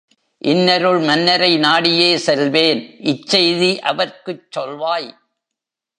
இன்னருள் 0.41 0.99
மன்னரை 0.99 1.57
நாடியே 1.57 2.15
செல்வேன் 2.17 2.81
இச்செய்தி 3.03 3.79
அவற்குச் 3.83 4.51
சொல்வாய்! 4.51 5.09